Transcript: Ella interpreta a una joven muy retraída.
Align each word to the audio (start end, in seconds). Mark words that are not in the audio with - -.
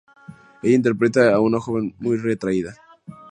Ella 0.63 0.75
interpreta 0.77 1.31
a 1.31 1.39
una 1.41 1.59
joven 1.59 1.93
muy 1.99 2.17
retraída. 2.17 2.73